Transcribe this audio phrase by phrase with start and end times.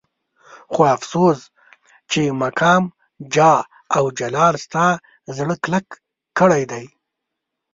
[0.71, 1.39] خو افسوس
[2.11, 2.83] چې مقام
[3.33, 3.61] جاه
[3.95, 4.85] او جلال ستا
[5.37, 5.87] زړه کلک
[6.37, 6.85] کړی دی.